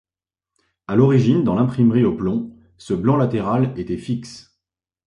À 0.87 0.95
l'origine, 0.95 1.43
dans 1.43 1.53
l'imprimerie 1.53 2.05
au 2.05 2.15
plomb, 2.17 2.57
ce 2.79 2.95
blanc 2.95 3.17
latéral 3.17 3.71
était 3.79 3.97
fixe. 3.99 4.57